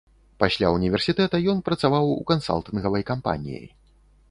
[0.43, 3.63] Пасля ўніверсітэта ён працаваў у кансалтынгавай кампаніі.